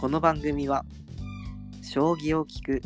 [0.00, 0.84] この番組は
[1.82, 2.82] 将棋を聞く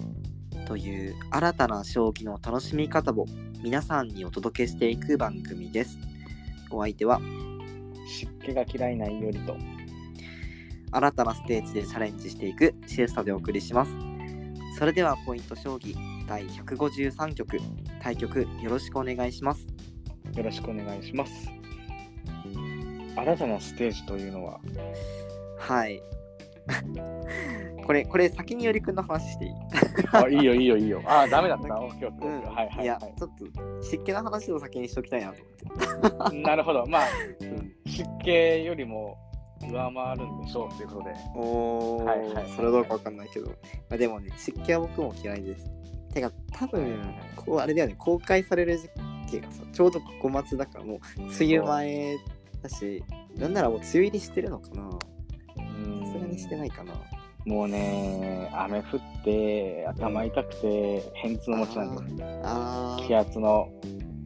[0.67, 3.27] という新たな将棋の楽しみ方を
[3.63, 5.99] 皆さんにお届けしていく番組です。
[6.71, 7.21] お相手は
[8.09, 9.59] 湿気が嫌いないよりと。
[10.91, 13.93] 新たなステージでチャレンジしていくシエスタでお送りします。
[14.79, 15.95] それではポイント将棋
[16.27, 17.59] 第153局
[18.01, 19.67] 対局よろしくお願いします。
[20.35, 21.51] よろしくお願いします。
[23.15, 24.61] 新たなステージというのは、
[25.59, 26.03] はい。
[27.85, 29.53] これ、これ先によりくんの話していい？
[30.13, 31.03] あ、いいよいいよいいよ。
[31.05, 31.81] あ、ダメだった。
[31.81, 32.47] オッケー。
[32.53, 33.31] はいはいやは、ちょっ
[33.77, 35.43] と湿気な話を先にしときたいなと
[36.15, 36.37] 思って。
[36.37, 36.43] い。
[36.43, 36.87] なるほど。
[36.87, 37.03] まあ、
[37.87, 39.17] 湿気よりも
[39.63, 41.15] 上回るんでしょうということで。
[41.35, 43.55] おー、はいはいはいそれはどうかわかんないけど、ま
[43.93, 45.71] あ、でもね、湿気は僕も嫌いです。
[46.15, 47.01] てか、多分、
[47.37, 48.89] こうあれだよね、公開される時
[49.29, 50.99] 期がさ、ちょうど5月だからもう、
[51.41, 52.17] 梅雨前
[52.63, 53.03] だし、
[53.37, 54.91] なんならもう梅雨入りしてるのかな
[56.33, 56.93] にしてないかな。
[57.45, 62.23] もうね、雨降って、頭痛くて、偏痛持ちなんで
[63.03, 63.07] す。
[63.07, 63.69] 気圧の。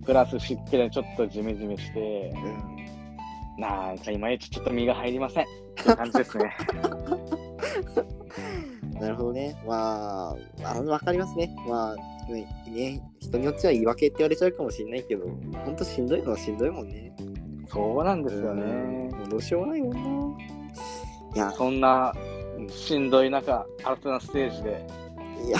[0.04, 3.60] プラス湿気でちょっとジメジメして、うん。
[3.60, 5.44] なんかいまいちちょっと身が入りません。
[5.44, 6.56] って感じですね。
[9.00, 9.56] なるほどね。
[9.66, 11.54] まあ、まあ、わかりますね。
[11.66, 11.96] まあ、
[12.32, 15.26] ね、ね人によっては言い訳って言われちゃうかもしれないけど、
[15.64, 17.14] ほんとしんどいのはしんどいもんね。
[17.68, 18.62] そうなんですよね。
[19.12, 20.55] もうどうしようもないもんな。
[21.36, 22.14] いや、そんな
[22.70, 24.86] しんどい中、新たなステージで、
[25.46, 25.58] いや、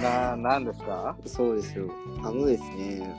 [0.00, 1.16] な、なんですか？
[1.26, 1.90] そうですよ。
[2.22, 3.12] あのですね、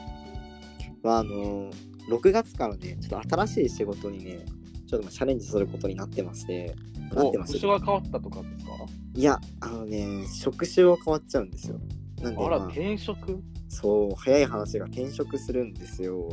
[1.03, 1.69] まあ、あの、
[2.09, 4.45] 6月からね、ちょっと新しい仕事にね、
[4.87, 6.73] ちょっとまあチャレンジすることになってまして、
[7.13, 8.71] なってお、まし変わったとかですか？
[9.15, 11.77] いや、あのね、職種は変わっちゃうんですよ。
[12.21, 13.43] なんで、あら、まあ、転職？
[13.67, 16.29] そう、早い話が転職するんですよ。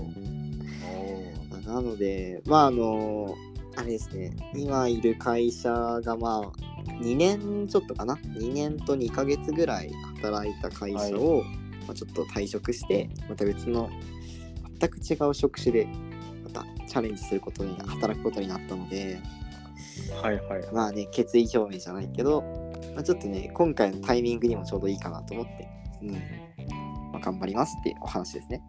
[1.51, 3.35] まあなので、まああの、
[3.77, 11.43] あれですね、今いる会社がまあ、2年ちょっとかな、2年と2ヶ月ぐらい働いた会社を、
[11.87, 13.91] まあ、ちょっと退職して、また別の
[14.81, 15.89] 全く違う職種で、
[16.43, 19.19] またチャレンジすることに、働くことになったので、
[20.23, 20.65] はいはい。
[20.73, 22.43] まあね、決意表明じゃないけど、
[22.95, 25.69] まあ、ちょっとね、今回のタイミングにもちょうどいいかなと思って、
[26.03, 26.13] うん、
[27.13, 28.63] まあ、頑張りますってお話ですね。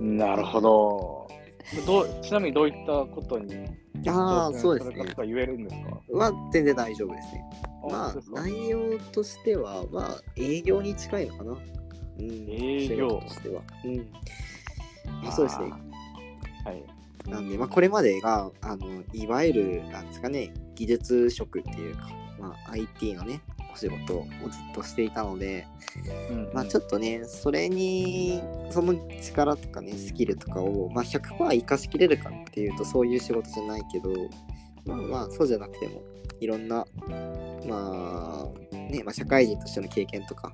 [0.00, 1.28] なるほど。
[1.86, 3.54] どうちなみにどういったことに
[4.08, 5.16] ああ、そうですかと。
[5.16, 6.00] か言えるんですか？
[6.12, 7.44] は全然大丈夫ですね。
[7.90, 11.52] まあ内容としては、まあ、営業に近いのかな。
[11.52, 13.62] うん、営業としては。
[13.84, 13.96] うん。
[15.22, 15.70] まあ、そうですね。
[16.64, 16.84] はい。
[17.28, 22.08] なんで、まあ、これまでが、あの、いわゆる、なんですかね、技術職っていうか、
[22.38, 23.40] まあ、IT のね、
[23.72, 25.66] お仕事をずっとしていたので、
[26.30, 34.10] うんまあ、ちょっとね、それに、その力とかね、スキルとかを、まあ、100%生かしきれるかっていうと、そういう仕事じゃないけど、
[34.84, 36.02] まあまあ、そうじゃなくても、
[36.40, 36.84] いろんな、
[37.66, 40.52] まあ、ね、まあ、社会人としての経験とか、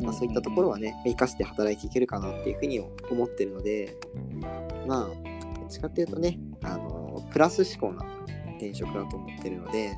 [0.00, 3.96] まあ、そういったところはね、生かして働いていけるかなっていうふうに思ってるので、
[4.86, 8.04] まあ、どっちかっていうとね、あの、プラス思考な
[8.56, 9.96] 転職だと思ってるので、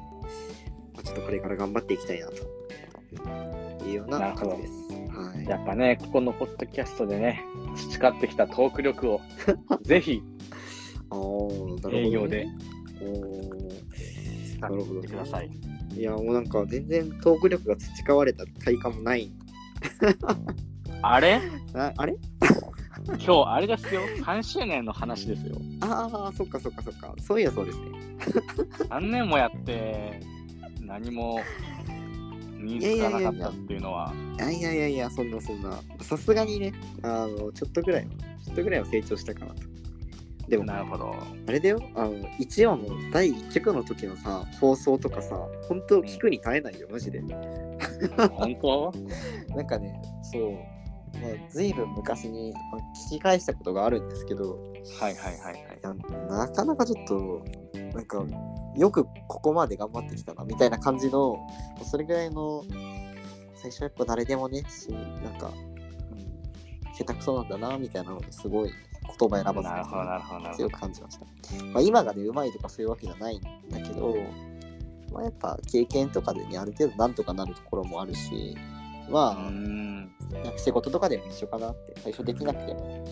[0.99, 4.73] まあ、ちょっとこれから頑張っていきたいなというような感じです。
[5.17, 5.47] はい。
[5.49, 7.45] やっぱね、ここのポッドキャストでね、
[7.77, 9.21] 培ってきたトーク力を
[9.83, 10.23] ぜひ
[11.11, 11.83] おー
[14.61, 15.51] なるほどねください。
[15.95, 19.31] いや、もうなんか全然トーク力が培われた体感もない。
[21.03, 21.41] あれ？
[21.75, 22.17] ああれ？
[23.07, 25.57] 今日あれですよ、3周年の話ですよ。
[25.81, 27.15] ああ、そっかそっかそっか。
[27.21, 27.85] そういやそうですね。
[28.91, 30.21] 3年もやって
[30.89, 31.41] 何も
[32.59, 35.81] 身につかなかったっていうのは、いやいやいやいや、そんなそんな。
[36.01, 36.73] さすがにね、
[37.03, 38.09] あの、ちょっとぐらいは、
[38.45, 39.63] ちょっとぐらいは成長したかなと。
[40.49, 41.15] でも、なるほど。
[41.47, 45.37] あれだよ、あの、1話の第1曲の時のさ、放送とかさ、
[45.69, 47.21] 本当聞くに耐えないよ、マジで。
[47.21, 48.93] 本当？
[49.55, 50.53] なんかね、そう、
[51.21, 52.81] まあ、ずいぶん昔にまあ
[53.13, 54.59] 聞き返したことがあるんですけど、
[55.01, 56.49] はいはいはいはい。
[56.49, 57.45] なかなかちょっと、
[57.95, 58.25] なんか、
[58.79, 61.39] よくここまで頑張ってきたな、みたいな感じの、
[61.85, 62.63] それぐらいの、
[63.55, 66.15] 最初やっぱ誰でもね、しなんか、う
[66.91, 68.71] ん、下手くそなんだな、みたいなのですごい
[69.19, 70.75] 言葉選ばずなるほどなるほどなるほ強ど。
[70.75, 71.65] く感じました。
[71.65, 74.17] まあ、今がね、うまいとかそういうわけじゃないんだけど、
[75.13, 78.57] まあ、やっぱ経験とかでね、ある程度なんとかなるところもあるし、
[79.11, 79.89] まあ、ん。
[80.31, 83.05] なんか仕事とかでも一緒かなって、最初できなくても、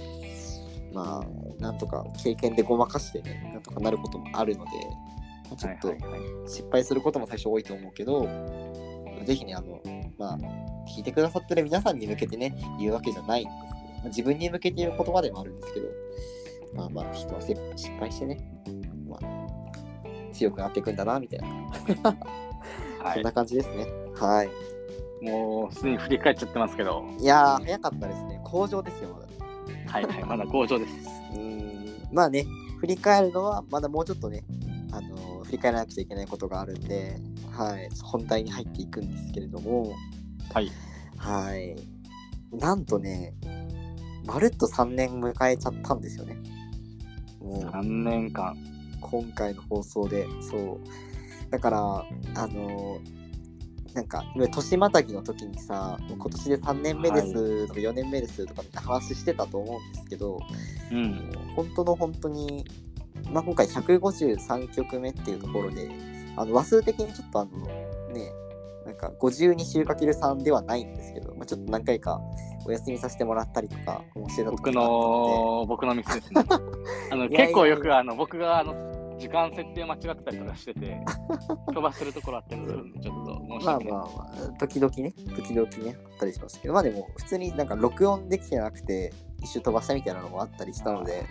[0.93, 4.77] まあ、なんとか経験でごまかしてね、なんとかなることもあるので、ま
[5.13, 5.26] あ
[5.57, 5.95] ちょっと
[6.47, 8.29] 失敗することも最初多いと思うけど、
[9.25, 9.81] ぜひね、あの、
[10.19, 10.39] まあ、
[10.89, 15.87] 聞いてくださってる皆さんに向けてね、言うわけじゃないんですけど、まあ、自分に向けて言う言葉でもあるんですけど、
[16.75, 18.39] まあまあ、人はせ失敗してね、
[19.09, 21.47] まあ、強くなっていくんだなみたいな、
[23.03, 23.15] はい。
[23.15, 23.33] そんな。
[23.33, 23.87] 感じですね。
[24.15, 24.51] はい。
[25.25, 28.41] もうすでに振り返っちゃってますけど、いやー早かったですね。
[28.45, 29.27] 向上ですよまだ。
[29.93, 30.93] はいはい、まだ工場です。
[31.33, 32.09] うーん。
[32.13, 32.45] まあね
[32.81, 34.45] 振り返るのはまだもうちょっとね
[34.93, 37.17] あのー振り返らなくちゃいけないことがあるんで
[37.53, 39.95] はい本題に入っていくんですけれども。
[40.53, 40.71] はい。
[41.17, 41.77] はい。
[42.53, 43.35] なんとね
[44.25, 46.37] まるっと3年迎えちゃったんですよね。
[47.41, 47.63] もう。
[47.65, 48.57] 3年間。
[49.01, 50.27] 今回の放送で。
[50.41, 51.51] そう。
[51.51, 51.79] だから
[52.35, 52.99] あの
[53.95, 60.39] なんか年またぎの時にさ今年で3年目ですとか4年目ですとかって話してたと思うんですけど、
[60.93, 61.33] うん。
[61.55, 62.67] 本当の本当に、
[63.33, 65.91] まあ、今回153曲目っていうところで
[66.37, 67.59] あの話数的にちょっとあの
[68.13, 68.33] ね
[68.87, 72.21] なんか52週 ×3 ではないんですけど、まあ、ちょっと何回か
[72.65, 76.45] お休みさせてもらったりとかもしてた時僕のの、僕のミスですね。
[77.11, 81.01] あの結構よくあの僕があの時間設定間違ってたりとかしてて、
[81.67, 83.93] 飛ばしてるところあったりするんで、ちょっと申でし訳ない。
[83.93, 89.13] まあまあまあ時々ね時々ねあったりしましたけどまあでも普通になんか録音できてなくて
[89.43, 91.25] 一周飛ばしたみたいなのもあったりしたので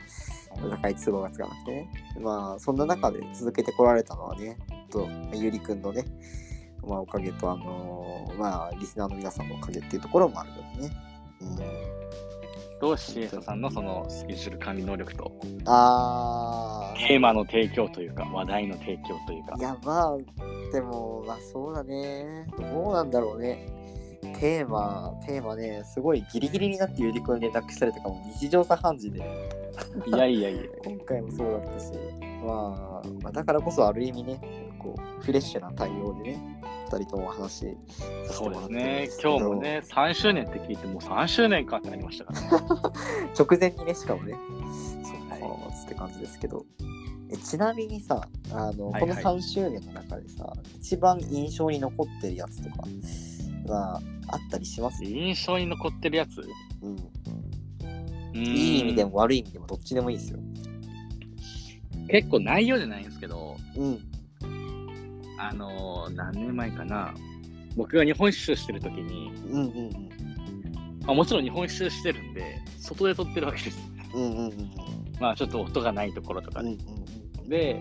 [0.58, 1.90] 高い都合がつかなくてね。
[2.20, 4.58] まあ、そんな中で続けてこられたのはね、
[4.90, 6.06] とゆりくんのね、
[6.86, 11.16] まあ、おかげと、あのーまあ、リスナーの皆さんのおかげっていうところもあるのでね。
[12.80, 20.18] と、シエサさんのそのスケジュール管理能力と、うん、あー、テーマの提供というか、話題の提供というかい、や、まあ、
[20.72, 22.46] でも、まあ、そうだね。
[22.58, 23.85] どうなんだろうね。
[24.34, 29.20] テーマ、テーマね、すごいギリギリになってゆりくんに連絡したりとかも日常茶飯事で。
[30.08, 31.92] いやいやいや、 今回もそうだったし、
[32.44, 34.40] まあ、まあ、だからこそある意味ね、
[34.80, 39.24] こうフレッシュな対応でね、2人ともお話しさせてそうもらってるんですね。
[39.24, 42.48] 今日もね、3周年って聞いて、もう3周年かってなりましたからね。
[43.38, 44.36] 直前にね、しかもね、
[45.04, 45.36] そっか
[45.86, 46.66] って感じですけど、
[47.32, 49.24] えちなみにさ、あの、はいはい。
[49.24, 52.84] この3周年の中でさ、一番印象に残ってるやつとか
[53.66, 56.42] はあったりします、印象に残ってるやつ？
[56.82, 56.98] うん、
[58.38, 60.40] いいい意味でも悪い意味でもどっちでもいいですよ。
[62.10, 64.00] 結構内容じゃないんですけど、うん。
[65.40, 67.14] あのー何年前かな、
[67.76, 70.10] 僕が日本一周してる時に、うんうん
[71.06, 73.78] まあ、もちろん日本一周してるんで、外で撮ってるわけです。
[74.14, 74.22] うん。
[74.22, 74.72] うんうんうん
[75.20, 76.68] まあちょっと音がないところとかうん。
[76.68, 76.84] うんで。
[76.84, 77.06] うん
[77.50, 77.80] で、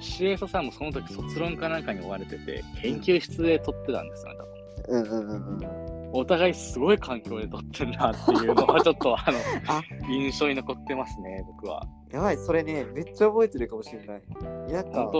[0.00, 4.41] シエサさんもその時卒論かなんかに追われてて、研究室で撮ってたんですよ。
[4.88, 5.92] うんうんうんうん。
[6.14, 11.86] お互いすごい環境で撮ってるなっていうのはちょっとあの あ印象に残ってますね、僕は。
[12.10, 14.22] やばい、それね、めっちゃ覚えてるかもしれない。
[14.70, 15.10] なんか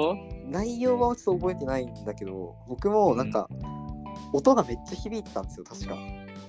[0.47, 3.49] 内容はちょっと覚えてないんだけど、僕もなんか、
[4.35, 5.97] 音がめっちゃ響いてたんですよ、確か。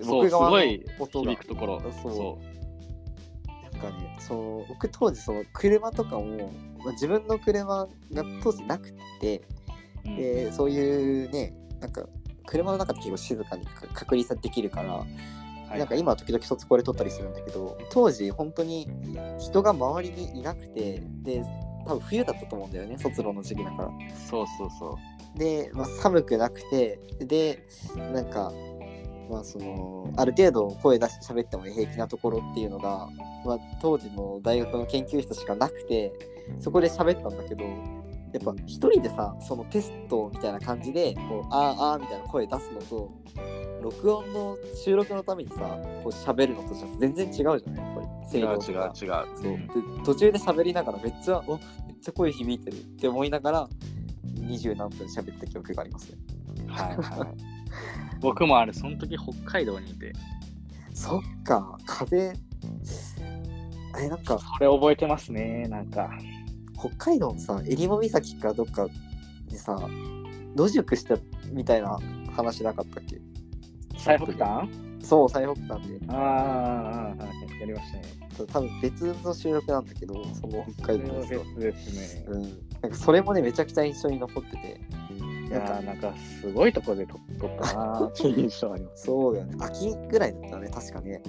[0.01, 1.79] そう、す側のごい音が響くところ。
[1.79, 2.37] そうそ
[3.47, 6.51] なんかね、その僕当時その車とかも、
[6.83, 10.09] まあ、自分の車が当時なくて、う。
[10.09, 12.05] うんでそういうね、なんか
[12.45, 15.07] 車の中で結構静かにか隔離さできるから、はい
[15.79, 18.87] なんか今は時々卒コレ撮ったりするんだけど、当時本当に
[19.39, 21.43] 人が周りにいなくて、で、
[21.87, 23.91] 多分冬だったと思うんだよね、卒論の時期だから。
[24.29, 24.97] そうそうそ
[25.35, 25.39] う。
[25.39, 27.65] で、まあ、寒くなくて、で、
[28.13, 28.51] なんか、
[29.29, 33.09] まあその、ある程度声出して喋っても平気なところっていうのが、
[33.45, 36.13] まあ当時の大学の研究室しかなくて、
[36.59, 37.65] そこで喋ったんだけど、
[38.33, 43.11] やっぱ一人でさ、そのテストみたいな感じで、こう、あーあーみたいな声出すのと、
[43.81, 45.57] 録音の収録のためにさ、
[46.03, 47.59] こう喋るのとじゃ全然違うじゃない？
[47.59, 48.07] やっぱり。
[48.31, 48.93] 声違う違う違う。
[49.35, 53.69] そううんで途中で喋りながらめっちゃおめっちゃ声響いてるって思いながら
[54.33, 56.17] 二十何分喋った記憶がありますね
[56.67, 57.27] はいはい。
[58.19, 60.11] 僕もあれ、その時北海道にいて、
[60.93, 62.33] そっか風
[63.93, 66.09] あれなんかそれ覚えてますね、なんか。
[66.77, 68.87] 北海道のさ襟裳岬かどっか
[69.49, 69.79] でさ
[70.55, 71.17] 野宿した
[71.51, 71.97] みたいな
[72.35, 73.21] 話なかったっけ？
[73.97, 74.67] 最北端？
[75.01, 75.99] そう最北端で。
[76.07, 78.03] あーあー、あーやりましたね。
[78.51, 82.25] 多分別の収録なんだけどその北海道のやつですね。
[82.27, 82.41] うん。
[82.81, 84.81] なんかそれもねめちゃくちゃ印象に残ってて。
[85.47, 89.05] いやーなんかすごいとこで撮撮ったなーっていう印象あります。
[89.05, 89.55] そうだよね。
[89.59, 91.21] 秋ぐらいだったね確かね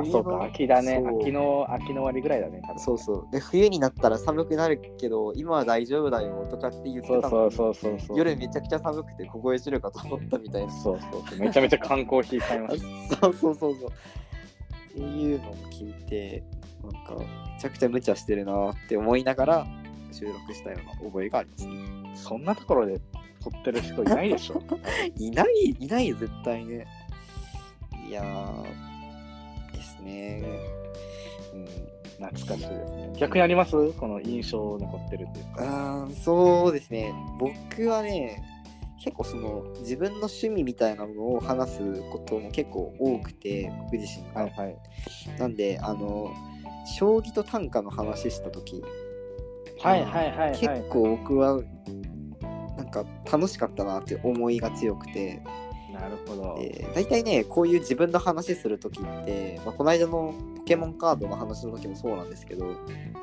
[0.00, 1.02] あ、そうか、秋だね。
[1.20, 2.62] 秋の、秋の終わりぐらいだね。
[2.78, 3.28] そうそう。
[3.32, 8.18] で、冬になったら寒くなるけど、今は大丈夫だよとかって言ってたのにそうそうそうそうそう。
[8.18, 10.72] 夜めちゃくちゃ寒くて凍え死ぬかと思ったみたいな。
[10.72, 11.38] そうそうそう。
[11.38, 12.80] めちゃめちゃ観光費買いまし
[13.20, 13.90] そうそうそうそう。
[14.90, 16.42] っていうのを聞いて、
[16.82, 19.66] なんか、めちゃくちゃ無茶してるなって思いながら
[20.12, 21.74] 収録したような覚えがありますね。
[22.14, 22.20] た。
[22.20, 23.00] そんなところで
[23.42, 24.62] 撮ってる人いないでしょ。
[25.16, 26.86] いない、いないよ、絶対ね。
[28.08, 28.89] いやー、
[30.00, 30.42] ね。
[31.54, 31.66] うん。
[32.22, 33.12] 懐かしいですね。
[33.18, 33.92] 逆にあります？
[33.92, 36.04] この印象残ってるっていうか。
[36.04, 38.42] あーそうですね僕はね
[39.02, 44.76] 結構その自分の趣味みたいなのを話すことも結構多くて僕自身が、はいはい。
[45.38, 46.30] なんであの
[46.98, 48.82] 将棋と短歌の話した時
[49.82, 50.58] はいはいはいはい。
[50.58, 51.62] 結構僕は
[52.76, 55.42] なんか楽しかったなって思いが強くて
[56.00, 56.56] なるほど。
[56.58, 62.74] で大体ねこういう自分の話する時って、まあ、この間のポケモンカードの話の時もそうなんですけど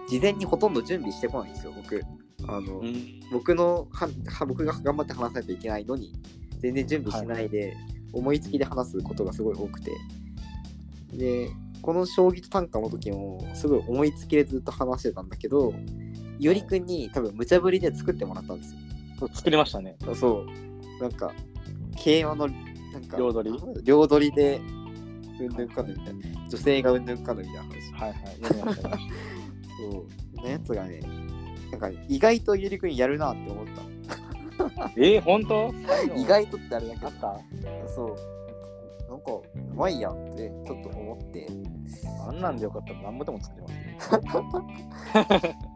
[0.09, 2.01] 事前にほとんど準備してこないんですよ僕
[2.47, 3.19] あの、うん。
[3.31, 6.13] 僕のはは僕が頑張って話さないといけないのに
[6.59, 7.75] 全然準備しないで、
[8.13, 9.91] 思いつきで話すことがすごい多くて
[11.13, 11.49] で
[11.81, 15.73] この将棋と短歌の時もすごい思いつきでずっと話してたんだけど
[16.39, 18.79] よりくんに多分無茶ぶりで作ってもらったんですよ
[19.33, 19.97] 作りましたね。
[20.13, 20.45] そ
[20.99, 21.33] うなんか
[21.95, 22.47] 慶和の
[22.99, 23.59] なんか両取り？
[23.83, 24.61] 両取りで
[25.39, 28.21] うんぬんかんぬんみたいな女性がうんぬんかんぬんみたいな話はいはい。
[28.41, 29.09] やりましたやりまし
[29.79, 29.99] そ
[30.39, 30.99] うのやつがね
[31.71, 34.91] なんか意外とゆりくんやるなって思ったた。
[34.95, 35.73] えー、本当？
[36.15, 37.13] 意外とってあれだけどあっ
[37.85, 37.87] た？
[37.89, 38.15] そう。
[39.09, 39.41] なんか、う
[39.75, 41.47] まいやんってちょっと思って、
[42.27, 43.73] あんなんでよかったら何ぼでも作ります。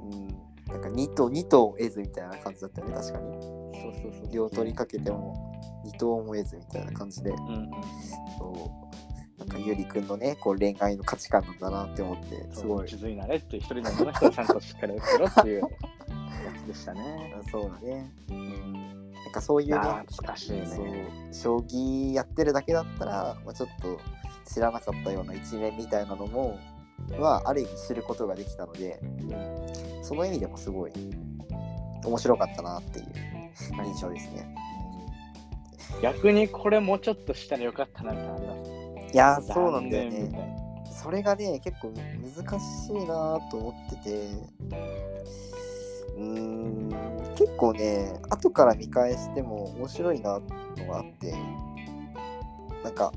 [0.04, 0.28] うん。
[0.68, 3.42] なんか2頭、2頭得ずみたいな感じだったよね、確かに。
[3.42, 4.32] そうそうそう。
[4.34, 5.51] 両取りかけても
[5.86, 7.72] 2頭も得ずみたいな感じで、うんうん。
[8.38, 9.40] そう。
[9.40, 12.88] なんかゆりくんのね、こう恋愛の価値観なんだなって思って、すごい。
[12.88, 15.68] 気づいなれって一人の女の人はちゃんとしっかり受けろっていうや
[16.64, 17.36] つでしたね。
[17.52, 18.12] そうだね。
[18.30, 19.14] うん。
[19.14, 20.66] なんかそういうね、懐かしいね。
[20.66, 20.88] そう、
[21.32, 24.00] 将棋やってるだけだったら、まあ、ちょっと
[24.46, 26.60] 知らなかったような一面みたいなのも、
[27.18, 29.00] はある意味知ることができたので、
[30.04, 30.92] その意味でもすごい
[32.04, 33.06] 面白かったなっていう
[33.84, 34.56] 印象ですね。
[36.02, 39.14] 逆にこれもうちょっとしたらよかったなってあります。
[39.14, 40.32] いやーそうなんだよね。
[41.02, 44.30] それがね結構難しいなと思ってて。
[46.18, 46.90] うーん
[47.36, 51.34] 結構ね後から見返しても面白いなのがあって。
[52.84, 53.12] なんか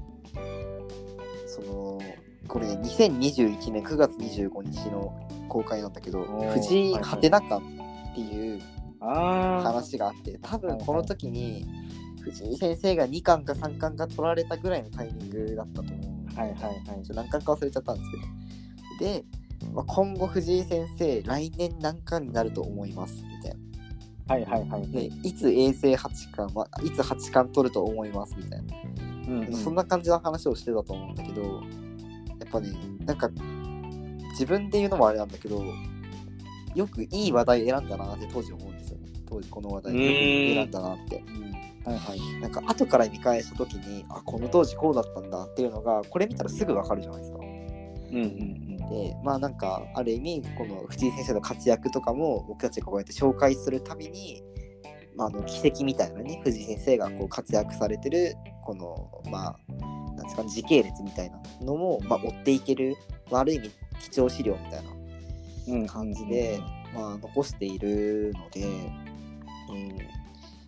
[1.47, 1.99] その
[2.47, 5.13] これね2021年9月25日の
[5.49, 7.03] 公開なんだけど藤井はいはい。
[7.03, 8.61] ハテナ館っていう
[9.01, 11.67] あ話があって多分この時に
[12.25, 16.41] 藤井先生が2巻か3巻か取られたぐらいのタイミングだったと思うあ。
[16.41, 16.83] はいはいはい。
[16.85, 19.13] ちょっと何巻か忘れちゃったんですけど。
[19.13, 19.25] で、
[19.73, 24.35] まあ、今後藤井先生、来年何巻になると思いますみたいな。
[24.35, 24.89] はいはいはい。
[24.89, 28.77] で、いつ衛星八冠は、いつ八冠取ると思いますみたいな。
[29.29, 31.49] うんうんそんな感じの話をしてたと思うんだけど、や
[32.47, 32.73] っぱね、
[33.07, 33.31] なんか、
[34.31, 35.63] 自分で言うのもあれなんだけど、
[36.75, 39.09] よくいい話題選んだなって当時思うんですよね。
[39.27, 41.25] 当時この話題選んだなって。
[41.85, 42.41] はいはい。
[42.41, 47.39] なんか後から見返した時に、あ、この当時こうだったんだっていうのが、これ見たらすぐわかるじゃないですか。
[47.39, 54.43] うんうんでまあなんかある意味この藤井先生の活躍とかも僕たちがこうやって紹介するたびに、
[55.17, 59.59] まあ、あの奇跡みたいなね藤井先生がこう活躍されてるこのまあ
[60.17, 62.97] なんですかね時系列みたいなのも、まあ、追っていける、
[63.31, 64.91] まあ、ある意味貴重資料みたいな
[65.69, 65.81] うん。
[65.81, 66.61] うん感じで、
[66.95, 68.65] まあ、残しているので、
[69.71, 70.24] うん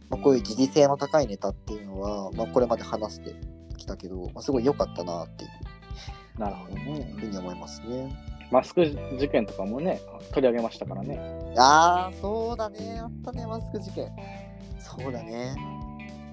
[0.08, 3.34] まあ、こういう時事性の高いネタっていうのは、まあ、これまで話して
[3.76, 5.50] きたけど、まあ、すごい良かったなっていう
[6.38, 7.14] なるほどね。
[7.18, 8.14] ふうに思いますね。
[8.50, 8.86] マスク
[9.18, 10.00] 事件とかもね、
[10.32, 11.18] 取り上げましたからね。
[11.56, 13.00] ああ、そうだね。
[13.00, 14.10] あったね、マスク事件。
[14.78, 15.54] そうだね。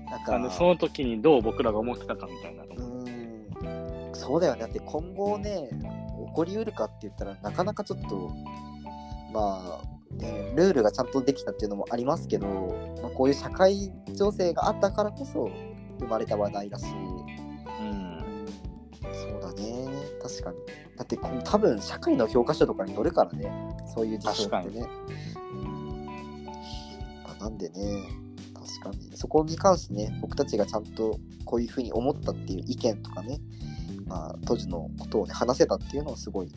[0.09, 4.61] なんか、あのその時にどう僕らが思ってたかみたいなのうん、そうだよね。
[4.61, 8.31] だって今後ね、起こりうるかって言ったらなかなかちょっと、
[9.31, 12.47] まあ、ね、ルールがちゃんとできたっていうのもありますけど、
[13.01, 15.49] まあ、こういう社会情勢があったからこそ
[15.99, 17.87] 生まれた話題だし、うん。
[17.87, 18.45] うん、
[19.13, 19.87] そうだね。
[20.21, 20.57] 確かに。
[20.97, 23.51] だって多分社会の教科書とかに載るからね、
[23.93, 24.87] そういう事象ってね。
[25.51, 26.45] うん
[27.23, 28.03] まあなんでね、
[28.53, 29.11] 確かに。
[29.15, 33.39] そこに関してね、僕たちがちゃんとこういうふうに思ったっていう意見とかね、
[34.05, 36.51] まあ、当時のことをね、話せたっていうのはすごい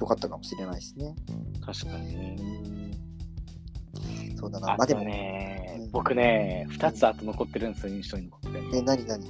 [0.00, 1.14] 良かったかもしれないですね。
[1.64, 2.36] 確かにね。
[4.46, 4.72] うんそうだな。
[4.72, 8.76] あとまあでも、ね、うん僕ね、2つあと残ってるんですよ、印象に残って。
[8.78, 9.24] え、何何？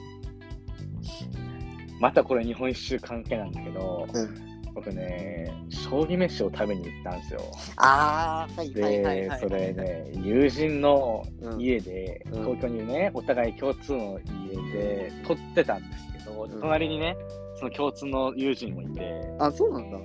[2.01, 4.53] またこれ日本一周関係なんだけど、うん。
[4.75, 7.41] 僕ね、将棋飯を食べに行ったんですよ。
[7.77, 17.17] ああ、はいはいはいではい。、それね、友人のうん、家で、うん東京にね、お互い共通の家で撮ってたんですけど、ん隣にね、
[17.57, 19.99] その共通の友人もいて、あ、そうなんだ。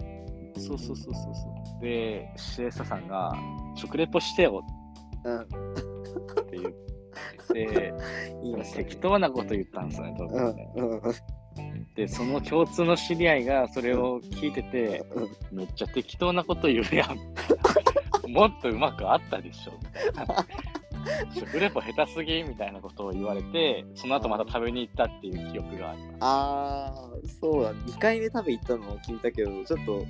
[0.60, 1.22] そうそうそうそうそ
[1.80, 1.82] う。
[1.82, 3.32] で、シエスタさんが、
[3.76, 4.64] 食レポしてよ
[5.24, 5.42] うん。
[5.42, 5.46] っ
[6.50, 6.74] て言っ
[7.48, 7.94] て、
[8.44, 10.72] いいよ、それ適当なこと言ったんですよね、多う分ね。
[10.76, 10.80] ん。
[10.80, 11.02] うん。
[11.96, 15.22] で、その共通の知り合いがそれを聞いてて、う
[15.56, 17.18] んめっちゃ適当なこと言うやん。
[18.32, 19.74] もっとうまくあったでしょ。
[21.34, 26.18] 食レポ下手すぎみたいなことを言われて、その後また食べに行ったっていう記憶があります。
[26.22, 27.10] ああ、
[27.40, 27.74] そうだ。
[27.74, 30.06] 2回目食べ行ったのを聞いたけど、ちょっと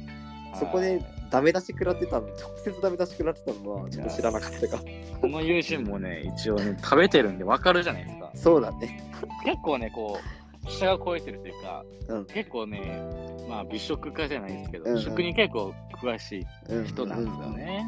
[0.60, 4.80] そこでダメ出し食らってたの、直接ダメ出し食らってたのはちょっと知らなかったか。
[5.22, 8.32] この友人もね、一応ね、食べてるんでわかるじゃないですか。
[8.36, 9.12] そうだね。
[9.46, 10.20] 結構ね、こ
[10.66, 13.02] う、下が超えてるというか、うん結構ね、
[13.50, 17.86] まあ美食家じゃないですけど、うんうん食に結構詳しいうん人なんですよね。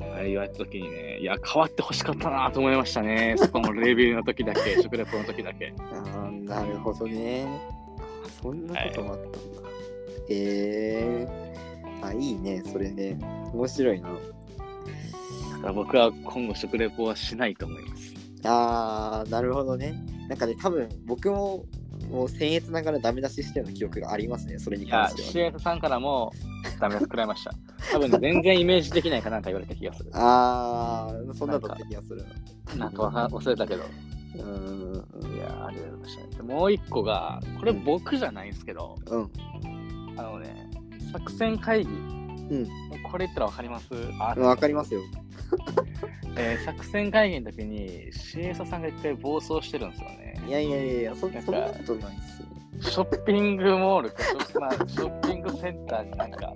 [0.00, 3.34] あれ言われた時にね、いや、変わってほしかったなと思いましたね。
[3.38, 5.74] そこのレビューの時だけ、食レポの時だけ。
[5.78, 7.46] あーなるほどね。
[8.24, 9.38] あそんなこともあったんだ。
[10.28, 13.18] えー、あ、いいね、それね。
[13.52, 14.08] 面白いな。
[14.08, 18.14] だから僕は今後食レポはしないと思います。
[18.44, 19.94] あー、なるほどね。
[20.28, 21.64] なんかね、多分僕も
[22.10, 25.50] もう僭越ながらダメ出ししてるの記憶がありますね、それにいや関、しては。
[25.52, 26.32] CF さんからも
[26.80, 27.52] ダメ出し食らいました。
[27.92, 30.10] 多分ね、全然イメージできないかなんか言われた気がする。
[30.14, 32.24] あー、そんなだった気がする
[32.76, 32.86] な。
[32.86, 33.82] なんか忘れたけど。
[34.34, 35.36] うーん。
[35.36, 39.30] いや、ありがとうございましたもう一個が、これ僕じゃないんですけど、うん。
[40.16, 40.68] あのね、
[41.12, 41.90] 作戦会議。
[41.90, 42.68] うん
[43.10, 43.86] これ言ったらわかります？
[44.20, 45.00] あわかりますよ。
[46.36, 50.34] えー作戦会議の時に CS さんが一回暴走してるんですよね。
[50.46, 52.48] いやいやいや、そなんかそんなことないっすよ。
[52.80, 56.52] ショッピングモールかショッ,、まあ、ショッピングセンターになんか、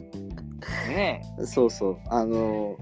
[0.89, 1.99] ねそうそう。
[2.09, 2.77] あの、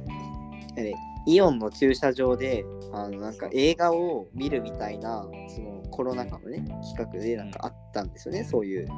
[0.73, 0.95] あれ
[1.27, 8.89] イオンの駐車場で、あの、なんか映画を見るみたいな、そのコロナ禍のね、企画でなんかあったんですよね、そういうえ、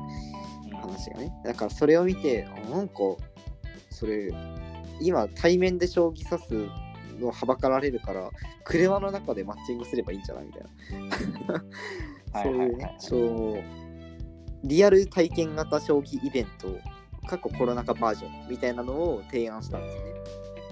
[0.76, 1.32] 話がね。
[1.44, 2.94] だからそれを見て、あなんか、
[3.90, 4.32] それ、
[5.00, 6.70] 今対面で将棋指す
[7.20, 8.30] のはばかられるから、
[8.64, 10.62] 車の中でマッチングすればいいんじゃないみたい
[12.34, 12.42] な。
[12.42, 13.16] そういうね、そ
[13.58, 13.62] う、
[14.64, 16.68] リアル体験型将棋イベント、
[17.26, 20.10] 過去コロナ禍バージョンみたいなのを提案したんですよね。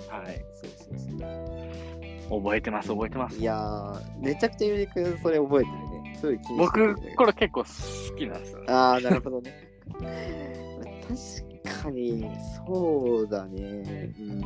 [0.09, 0.45] はい。
[0.53, 2.41] そうそうそう。
[2.43, 3.43] 覚えてます、覚えてますい。
[3.43, 6.17] やー、めちゃくちゃゆりくんそれ覚えてるね。
[6.19, 8.67] すごい気にして僕これ結構好きなんですよね。
[8.69, 9.64] ああ、なるほどね。
[9.93, 12.31] 確かに、
[12.67, 14.13] そうだね。
[14.19, 14.41] うん。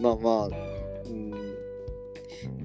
[0.00, 0.48] まあまあ、
[1.06, 1.30] うん。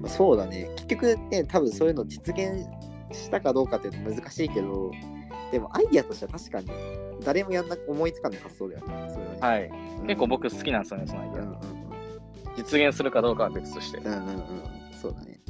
[0.00, 0.70] まあ、そうだね。
[0.76, 2.66] 結局ね、多分そういうの実現
[3.12, 4.90] したかどうかっていうの難しいけど、
[5.50, 6.68] でもアイディアとしては確かに
[7.24, 9.10] 誰もやんな思いつかない発想だよね。
[9.12, 9.38] それはね。
[9.40, 9.64] はい。
[9.66, 11.60] うん結構僕好きなんですよね、そのアイデアうんうんうん。
[12.56, 13.98] 実現するかどうかは別として。
[13.98, 14.42] うんうんうん。
[15.00, 15.40] そうだね。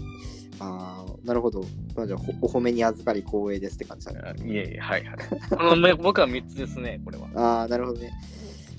[0.60, 1.62] ああ、なるほど。
[1.96, 4.34] まあ、じゃあほお褒めに預かり光栄ですって感じだね。
[4.44, 5.16] いえいえ、はいはい。
[5.50, 7.28] このめ 僕は3つですね、これは。
[7.34, 8.12] ああ、なるほどね。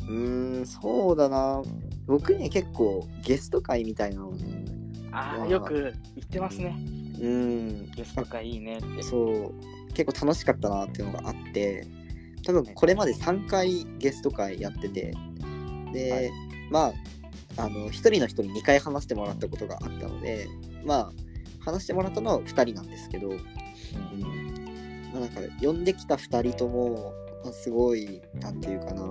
[0.08, 1.62] うーん、そうだな。
[2.06, 4.34] 僕ね、結構ゲスト会みたいなの、
[5.12, 5.74] ああ、まあよく
[6.16, 6.76] 言ってますね。
[6.78, 9.04] うーん、ゲスト会いいねって。
[9.04, 9.54] そ
[9.90, 11.88] う、結構楽しかったなっていうのがあって、
[12.46, 15.14] 多分これまで3回ゲスト会やってて、
[15.94, 16.32] で、はい
[16.70, 16.94] ま
[17.58, 20.48] あ、あの、1人の人に2回話してもらったことがあったので、
[20.86, 21.12] まあ、
[21.62, 23.40] 話してもらったのは2人なんですけど、うん。
[25.12, 29.02] まあ、なんか呼んできた2人とも、まあ、すごいなんていうかな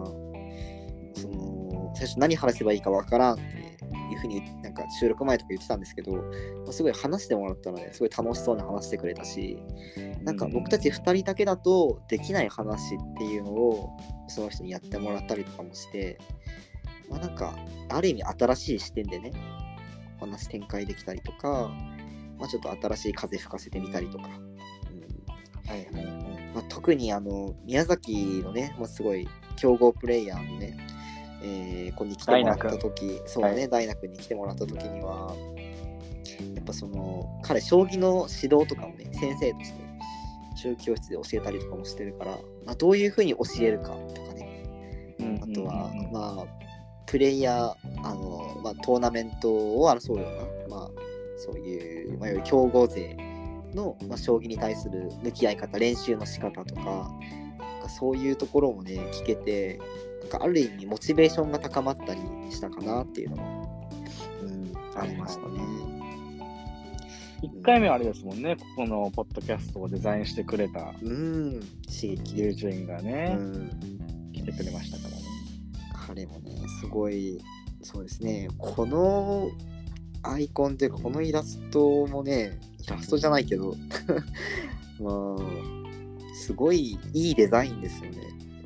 [1.15, 6.23] その最初何話せばいいかわからんっていうふうになんか収録前とか言ってたんですけど、ま
[6.69, 9.59] あ、すごい話してもらったのですごい楽しそうに話してくれたし
[10.23, 13.91] なんか僕たち2人だけだとできない話っていうのを
[14.29, 16.19] その人にやってもらったりとかもして、
[17.11, 17.55] まあ、なんか
[17.89, 19.33] ある意味新しい視点でね
[20.19, 21.71] お話展開できたりとか、
[22.41, 25.71] まあ、ちょっと新しい風吹かせてみたりとか、うん。
[25.71, 26.51] はいはいはい。
[26.55, 30.77] まあ、特にあの宮崎のね、まあ、すごい強豪プレイヤーのね、
[31.43, 35.35] えー、子に来てもらった時そうね、は大学に来てもらった時には
[36.55, 39.81] やっぱその彼将棋の指導とかもね先生として
[40.61, 44.51] 中教室で教えたりとかもしてるから、まあ、どういうふうに教えるかとかね。
[45.43, 46.47] あとは、まあ、
[47.07, 50.29] プレイヤー、あの、まあ、トーナメントを争うよ
[50.69, 50.91] うな、まあ、
[51.41, 53.17] そういう、まあ、より強豪勢
[53.75, 59.81] の、まあ、将棋に対する向き合い方、練習の仕方とか、なんかそういうところもね、聞けて、
[60.21, 63.91] なんかある意味、モチベーションが高まったりしたかなっていうのも、
[64.43, 65.61] うん、ありましたね。
[67.43, 72.39] 1回目はあれですもんね、ここのポッドキャストをデザインしてくれたうん、刺激。
[72.39, 75.17] 友人がうね、ん、来てくれましたからね。
[76.07, 77.41] 彼もね、すごい、
[77.83, 79.51] そうですね、この
[80.23, 83.75] アイコンというか、このイラストもね、イラストじゃないけど、
[85.01, 88.19] まあ、すごいいいデザインですよね。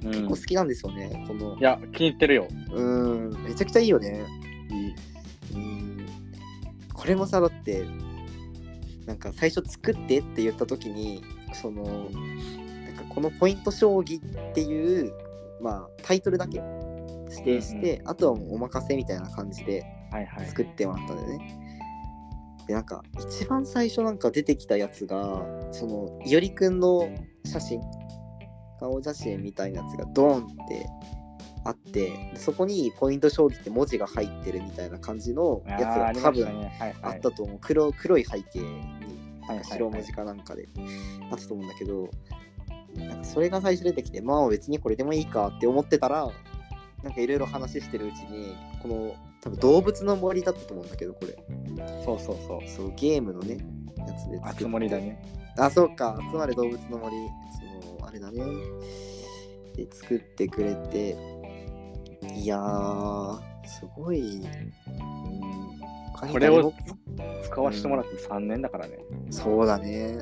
[0.04, 1.62] うん結構好きなんですよね、このい。
[1.62, 2.48] や、気に入ってるよ。
[2.74, 4.22] うん、めちゃくちゃいいよね。
[4.70, 5.58] いい。
[5.58, 6.06] うん。
[6.92, 7.86] これもさ、だって、
[9.06, 11.22] なんか最初作ってって言った時に、
[11.54, 15.12] そのなんかこのポイント将棋っていう、
[15.62, 16.62] まあ、タイトルだけ
[17.30, 19.84] 指定して、あとはもうお任せみたいな感じで。
[20.46, 21.60] 作ってもらったんだよね。
[22.66, 27.08] でなんか一番最初なんか出てきたやつがそのいおりくんの
[27.44, 27.80] 写真
[28.80, 30.86] 顔写真みたいなやつがドーンって
[31.66, 36.46] あってでそこにポイント将棋って文字が入ってるみたいな感じのやつが多分。
[37.02, 38.74] あったと思う黒黒い背景にはい
[39.48, 40.68] はいはい白文字かなんかで
[41.30, 42.10] あったと思うんだけど
[42.96, 46.30] なんかそれが最初出てきてまあ別にこれでもいいかって思ってたら
[47.02, 49.14] なんかいろいろ話してるうちにこの
[49.44, 51.36] 多分動物の森だったと思うんだけどこれ
[52.04, 52.68] そうそうそう。
[52.68, 53.58] そうゲームのね
[53.98, 55.22] やつで作あってつ森だね。
[55.58, 57.14] あそうか集まれ動物の森
[57.84, 58.42] そのあれだね
[59.76, 61.16] で作ってくれて
[62.34, 64.72] いやーすごいうん
[66.14, 66.72] 他にこれを
[67.16, 68.98] 誰も使わせてもらって3年だからね。
[69.30, 70.18] そうだね。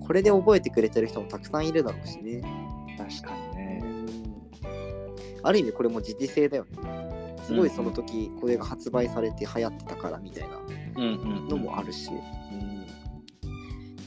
[0.00, 2.40] これで覚えてくれてる人もたくさんいるだろうしね。
[2.96, 3.84] 確かにね。
[5.42, 6.97] ある意味これも時事性だよね。
[7.48, 10.60] すごいその時これが発売されて流行ってたからみたいな
[11.48, 12.10] のもあるし。
[12.10, 12.18] うん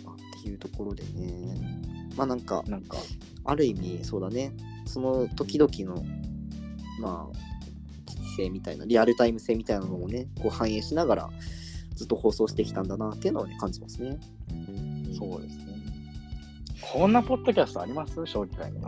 [0.06, 1.90] まあっていうところでね。
[2.16, 2.98] まあなんか、なんか、
[3.46, 4.52] ある意味そうだね。
[4.86, 6.04] その時々の、
[7.00, 7.38] まあ、
[8.36, 11.30] 性みたいな、リアルタイム性みたいなのもね、こう反映しながら
[11.96, 14.20] ずっと放送してきたんだなっていうのをね、感じますね。
[15.18, 15.66] そうですね。
[16.94, 18.14] こんなポッドキャストあります？
[18.26, 18.80] 将棋界に。
[18.80, 18.82] う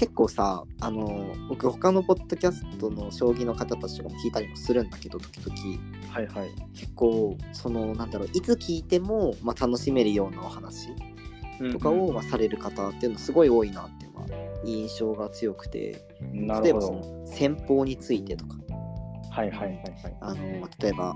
[0.00, 6.50] 結構さあの僕他のポッドキャストの将棋の方たちとかも聞いたりもするんだけど時々はいはい。
[6.74, 10.88] 結構そのなんだろういつ聞いても、まあ、楽しめるようなお話
[11.70, 14.26] とかを、まあ、される方っていうのすごい多いなっていう、まあ、
[14.64, 16.02] 印象が強くて。
[16.32, 18.56] 例えばその戦法についてとか
[19.30, 20.16] はいはいはいはい。
[20.22, 21.14] あの、まあ例えば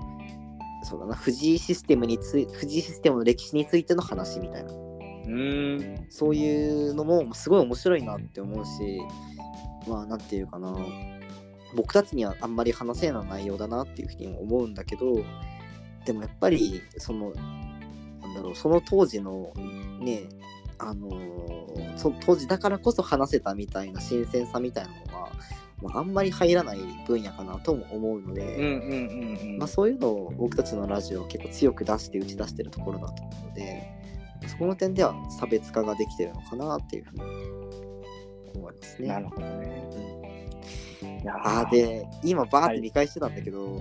[0.83, 4.84] そうだな藤井システムについ藤井システムの歴史についての話みたいな
[5.25, 6.05] うーん。
[6.09, 9.01] そういうのもすごい面白いなって思うし、
[9.87, 10.75] まあなんていうかな、
[11.75, 15.23] 僕たちにはあんまり話せない内容だなっていうふうにも思うんだけど、
[16.05, 19.51] でもやっぱり、その、なんだろう、その当時の
[19.99, 20.23] ね、
[20.77, 21.55] あのー
[21.97, 25.31] そ当時だからこそ話せたみたいな新鮮さみたいなのは、
[25.81, 28.43] まあ、あんまり入らない分野かなとも思うので、
[29.67, 33.87] そういうのを僕たちのラジオは結構強く出して打ち出してるところだと思うので
[34.47, 37.21] そこの点では差別化ができてるのかなっていうふうに
[38.55, 39.07] 思いますね。
[39.07, 39.85] なるほどね。
[41.23, 43.77] いやあーで今バーって見返してたんだけど、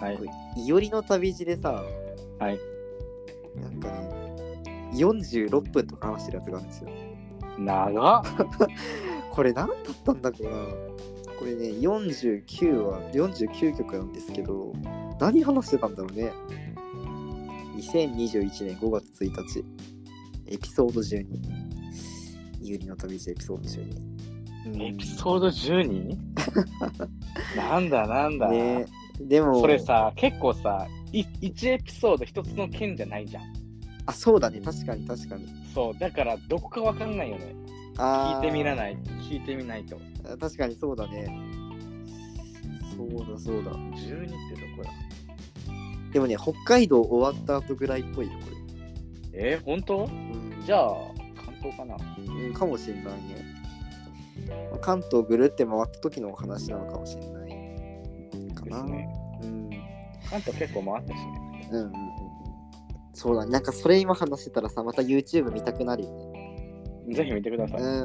[0.00, 0.12] は
[0.56, 0.64] い。
[0.66, 1.82] いおりの旅路でさ、
[2.38, 2.58] はい。
[3.56, 6.90] なんかね46分とか話してるやつがあるんですよ。
[7.58, 8.24] 長っ。
[9.30, 11.00] これ何だったんだろうな。
[11.40, 14.74] これね49は49曲なんですけど
[15.18, 16.32] 何話してたんだろうね
[17.80, 19.64] 2021年5月1日
[20.46, 21.26] エピソード12
[22.60, 24.20] 有利の旅路エピソード12
[24.88, 26.16] エピソード 12?
[27.56, 28.50] なんだなんだ。
[28.50, 28.86] ね
[29.18, 33.42] でもそれさ、結構さ、い1エピソード1つの件じゃないじゃん。
[34.06, 37.54] あそうだね確かに確かにそう、だからどこかわかんないよね。
[37.96, 38.98] 聞いてみらない。
[39.28, 39.98] 聞いてみないと。
[40.38, 41.26] 確かにそうだね
[42.96, 44.90] そうだそうだ12ってどこだ？
[46.12, 48.38] でもね北海道終わった後ぐらいっぽいよこ
[49.32, 50.06] えー、本当？
[50.06, 50.16] れ、う
[50.62, 50.90] んじゃあ、
[51.44, 53.10] 関東かなうん、かもしれないね。
[54.80, 57.50] 関東ぐるって回った時のお話なのかもしれない
[58.54, 58.82] かな。
[58.84, 59.08] ね。
[59.42, 59.70] うん。
[60.28, 61.68] 関東結構回ったしね。
[61.70, 61.92] うんうんうん。
[63.14, 63.52] そうだね。
[63.52, 66.29] なんかそれ今話してたらさ、また YouTube 見たくなるよね。
[67.14, 67.80] ぜひ見てください。
[67.80, 68.04] う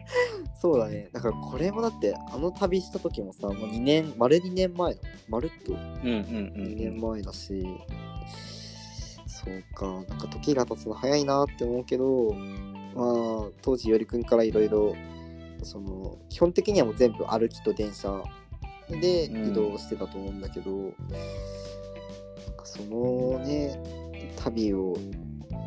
[0.60, 1.08] そうだね。
[1.12, 5.00] だからこれもだって、あの旅した時もさ、もう2年、丸2年前だ。
[5.28, 7.66] まるっとうんうんうん2年前だし、
[9.26, 12.34] そうか、なんか時が経つの早いなって思うけど、
[12.94, 14.94] まあ、当時、よりくんからいろいろ、
[15.62, 18.22] その、基本的にはもう全部歩きと電車
[18.90, 20.92] でうん移動してたと思うんだけど、なんか
[22.64, 23.80] そのね、
[24.36, 24.96] 旅を、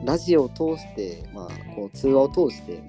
[0.05, 2.83] ラジオを通して、まあ、こう通話を通して、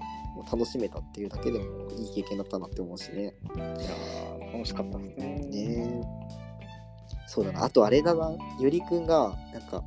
[0.50, 1.64] 楽しめたっていうだけでも
[1.98, 3.34] いい経験だったなって思うしね。
[3.56, 5.26] いやー楽しかったですね。
[5.50, 6.24] ねえ
[7.26, 9.82] そうだなあとあれだなゆりくんがなんか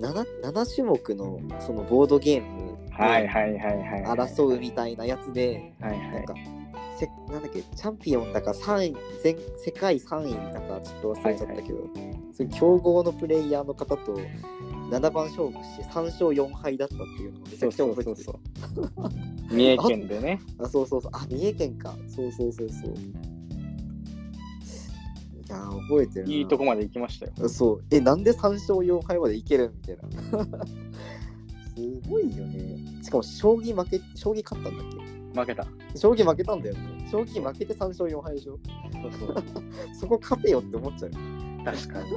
[0.00, 2.78] 7, 7種目のそのボードゲーム。
[4.06, 6.10] 争うみたいなやつではいはい。
[6.12, 6.34] なんか
[6.98, 11.78] せなんだっけチャンピオンだか3位全世界3位だかちょっと忘れちゃったけど、
[12.32, 14.18] そういう強豪のプレイヤーの方と
[14.90, 18.40] 7番勝負して3勝4敗だったっていうのがめちゃくちゃそうそう覚えてるそう
[18.96, 19.10] そう。
[19.54, 20.40] 三重県でね。
[20.58, 21.10] あ、そうそうそう。
[21.14, 21.96] あ、三重県か。
[22.08, 22.94] そうそうそうそう。
[22.94, 23.12] い
[25.50, 26.32] やー、覚えてるな。
[26.34, 27.32] いいとこまで行きましたよ。
[27.48, 27.84] そう。
[27.90, 30.02] え、なんで3勝4敗までいけるみたいな。
[31.76, 32.78] すごいよね。
[33.02, 34.86] しかも将棋負け、将棋勝ったんだっ
[35.34, 35.64] 負けた。
[35.64, 37.08] け将棋負けたんだよね。
[37.10, 38.58] 将棋負けて3勝4敗でしょ？
[38.92, 39.44] そうそう。
[39.94, 41.10] そこ勝てよって思っちゃう。
[41.72, 42.12] 確かに。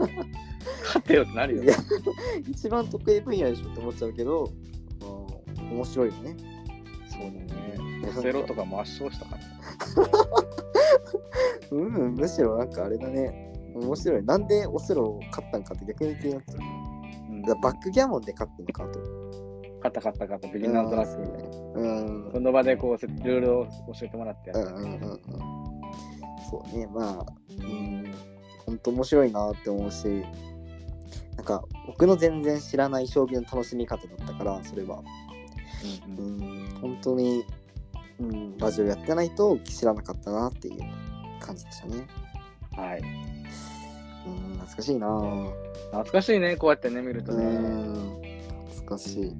[0.85, 1.75] 勝てよってなるよいや。
[2.47, 4.51] 一番得意分野でしょって思っちゃうけど、
[5.01, 6.35] あー面白いよね。
[7.09, 8.09] そうだね。
[8.17, 9.41] オセロとかも圧勝したから。
[11.77, 13.51] うん、むしろなんかあれだね。
[13.75, 14.23] 面白い。
[14.23, 16.57] なんでオセロ勝ったんかって逆に気になっちゃう。
[16.59, 16.91] うん
[17.41, 18.99] バックギャモンで勝ったのかと。
[19.83, 20.47] 勝った勝った勝った。
[20.49, 21.57] ビギナーズラックみたいな。
[21.57, 22.25] うん。
[22.25, 23.71] うんこの場でこう、ルールを教
[24.03, 24.61] えてもらってやる。
[24.61, 25.61] うんうんうん。
[26.51, 28.00] そうね、まあ、うん、
[28.71, 30.23] 本当面白いなって思うし、
[31.35, 35.01] なんか僕の全然知らない将棋の楽しみ方だったから、それは。
[36.07, 37.43] うんうんうん、本当に、
[38.19, 40.79] うん、ラジオやってないと知らなかったなっていう
[41.39, 42.07] 感じでしたね。
[42.77, 43.01] はい。
[44.27, 45.51] うん、懐かしいなぁ。
[45.87, 47.43] 懐かしいね、こうやってね、見るとうね。
[47.43, 48.21] ん、
[48.69, 49.33] 懐かしい。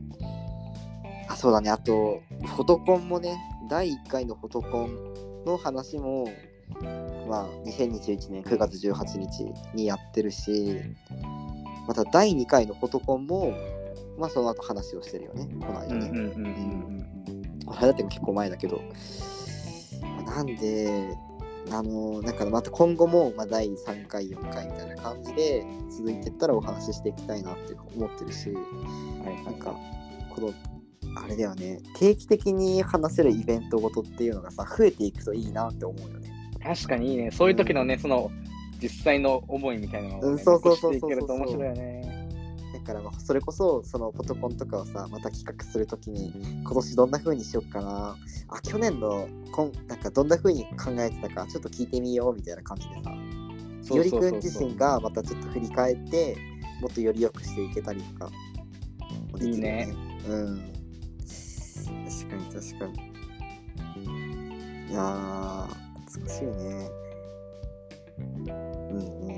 [1.29, 1.69] あ、そうだね。
[1.69, 3.37] あと、フォトコンもね、
[3.69, 6.27] 第1回のフォトコンの話も、
[7.31, 10.81] まあ、2021年9月18日にやってるし、
[11.87, 13.53] また第2回のフォトコンも、
[14.19, 16.09] まあ、その後話をしてるよね、この間ね。
[16.09, 16.47] うんうんうんうんう
[16.97, 17.01] ん
[17.65, 18.81] これだって結構前だけど。
[20.25, 21.15] なんで、
[21.71, 29.21] あの、なんかまた今後も、まあ、第3回、4回みたいな感じで続いていったらお話ししていきたいなって思ってるし、うん。
[29.23, 29.73] はいなんか、
[30.35, 30.53] この、
[31.15, 36.20] あれだよね、定期的に話せるイベントごとっていうのがさ、増えていくといいなって思うよね。
[36.63, 37.32] 確かにいいね。
[37.32, 38.32] そういう時のね、その
[38.82, 42.28] 実際の思いみたいなのを、ねうんそうそうそうそう残していけると面白いよね。
[42.74, 48.15] だから、まあそれこそ、そのフォトコンとかをさ、また企画するときに、今年どんな風にしよっかな、
[48.47, 56.38] あ、去年のこん、なんかどんな風に考えてたか、ちょっと聞いてみようみたいな感じでさ、よりくん自身がまたちょっと振り返って、
[56.82, 58.32] もっとより良くしていけたりとか
[59.32, 59.93] もできるよいいね。
[60.28, 60.71] うん。
[62.08, 63.12] 確かに確かに。
[64.91, 65.80] いやー、
[66.19, 66.89] 懐かしいね。
[68.17, 68.58] うんうん
[68.91, 69.32] うん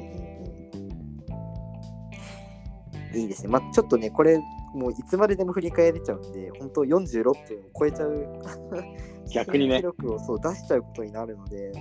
[3.13, 3.17] うん。
[3.17, 3.49] いいですね。
[3.49, 4.39] まあちょっとね、これ、
[4.73, 7.37] もういつまででも振り返れちゃうんで、本当46分を
[7.79, 8.41] 超えちゃう
[9.31, 11.71] 逆にね記録をそう出しちゃうことになるので、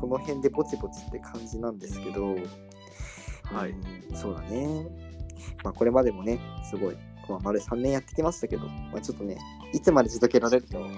[0.00, 2.36] この辺でぼちぼちって感じなんですけど、
[3.42, 4.86] はいうんそうだね。
[5.64, 6.38] まあこれまでもね、
[6.70, 6.96] すごい、
[7.28, 9.36] まあ、丸3年やってきましたけど、まあちょっとね、
[9.72, 10.88] いつまで続けられるかは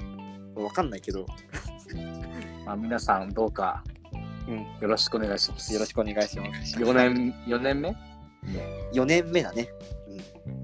[0.65, 1.25] わかんないけど、
[2.67, 3.83] まあ、皆さんどうか
[4.49, 5.73] うん、よろしくお願いします。
[5.73, 6.77] よろしくお願いします。
[6.79, 7.97] 4年、4年目
[8.93, 9.69] ？4年目だね。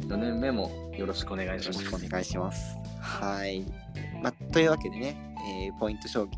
[0.06, 1.82] ?4 年目もよろしくお願いします。
[1.84, 2.76] よろしくお願いします。
[3.00, 3.64] はい。
[4.22, 5.34] まあ、というわけでね、
[5.64, 6.28] えーポイント将棋、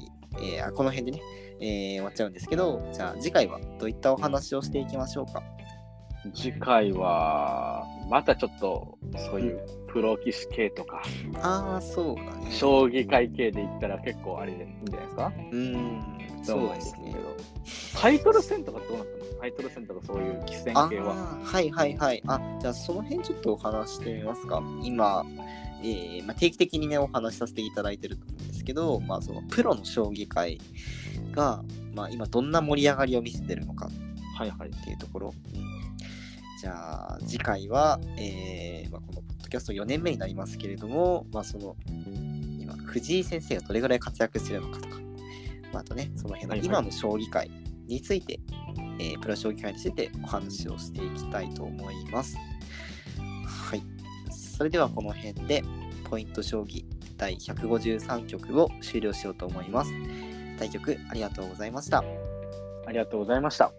[0.56, 1.22] えーあこの辺でね、
[1.60, 5.42] えー終わっちゃうんですけど、じゃあ次回はどういったお話をしていきましょうか？
[6.32, 11.02] 次回は、またちょっとそういうプロ棋士系とか、
[11.42, 12.50] ああ、そうだね。
[12.50, 15.32] 将棋会系で言ったら結構あれでいいんじゃないですか？
[15.36, 17.16] うーん、そうですね。
[18.00, 19.40] タイトル戦とかどうなったの？
[19.40, 21.14] タイトル戦とかそういう棋戦あ系は。
[21.14, 22.22] ーはいはいはい。
[22.26, 24.62] あ、じゃあその辺ちょっとお話してみますか。
[24.82, 25.24] 今、
[25.82, 30.58] えーまあ、定期的にね、お話しさせていただいてると思うんですけど、まあ、そのプロの将棋界
[31.30, 31.62] が、
[31.94, 33.90] まあ、今どんな盛り上がりを見せてるのか
[34.36, 34.70] はいはい。
[34.70, 35.34] っていうところ。
[36.64, 41.76] じゃあ次回は、えーまあ、このポッドキャスト4年目になりますけれども、まあ、その
[42.58, 44.96] 今藤井先生がどれぐらい活躍してるのかとか、
[45.74, 47.50] まあ、あとねその辺のはいはい今の将棋界
[47.86, 48.40] について、
[48.98, 52.38] えープロ将棋界についてお話をしていきたいと思います。
[53.18, 53.82] はい。
[54.30, 55.62] それではこの辺で
[56.08, 56.86] ポイント将棋
[57.18, 59.92] 第153局を終了しようと思います。
[60.58, 62.02] 対局ありがとうございました。
[62.86, 63.70] ありがとうございました。